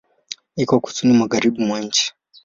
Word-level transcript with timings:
Iko 0.63 0.75
Kusini 0.83 1.13
magharibi 1.19 1.59
mwa 1.65 1.77
nchi. 1.85 2.05